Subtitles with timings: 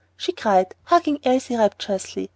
[0.17, 2.27] she cried, hugging Elsie rapturously.